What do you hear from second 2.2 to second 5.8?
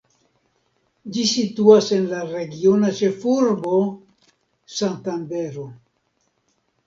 regiona ĉefurbo, Santandero.